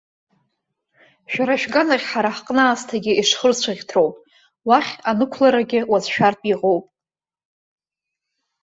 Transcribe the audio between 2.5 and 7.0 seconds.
аасҭагьы ишхырцәаӷьҭроуп, уахь анықәларагьы уацәшәартә иҟоуп.